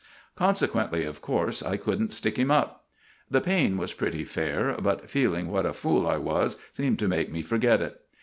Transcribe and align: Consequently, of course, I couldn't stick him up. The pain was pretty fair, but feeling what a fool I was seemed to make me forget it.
Consequently, 0.35 1.05
of 1.05 1.21
course, 1.21 1.61
I 1.61 1.77
couldn't 1.77 2.11
stick 2.11 2.35
him 2.37 2.49
up. 2.49 2.85
The 3.29 3.39
pain 3.39 3.77
was 3.77 3.93
pretty 3.93 4.25
fair, 4.25 4.75
but 4.81 5.07
feeling 5.11 5.49
what 5.51 5.67
a 5.67 5.73
fool 5.73 6.07
I 6.07 6.17
was 6.17 6.57
seemed 6.71 6.97
to 6.97 7.07
make 7.07 7.31
me 7.31 7.43
forget 7.43 7.83
it. 7.83 8.01